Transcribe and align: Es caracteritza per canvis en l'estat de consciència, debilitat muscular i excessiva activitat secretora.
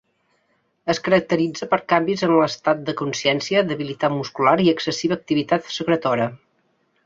Es 0.93 0.99
caracteritza 1.07 1.67
per 1.73 1.79
canvis 1.93 2.23
en 2.29 2.33
l'estat 2.39 2.81
de 2.89 2.97
consciència, 3.03 3.63
debilitat 3.75 4.15
muscular 4.17 4.57
i 4.67 4.73
excessiva 4.77 5.23
activitat 5.23 5.73
secretora. 5.79 6.31